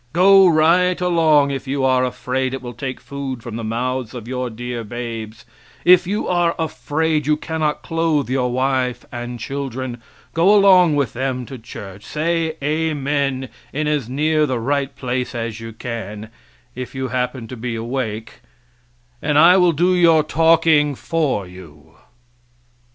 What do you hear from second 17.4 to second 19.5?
to be awake, and